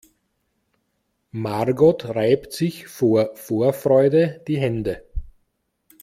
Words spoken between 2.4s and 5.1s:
sich vor Vorfreude die Hände.